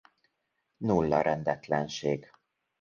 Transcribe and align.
Nulla 0.77 1.21
rendetlenség. 1.21 2.29